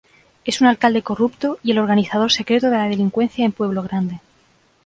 [0.45, 4.19] Es un alcalde corrupto y el organizador secreto de la delincuencia en Pueblo Grande.